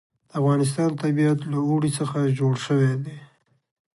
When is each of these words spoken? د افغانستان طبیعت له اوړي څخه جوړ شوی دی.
د 0.29 0.31
افغانستان 0.39 0.89
طبیعت 1.03 1.39
له 1.51 1.57
اوړي 1.67 1.91
څخه 1.99 2.17
جوړ 2.39 2.53
شوی 2.65 2.91
دی. 3.03 3.17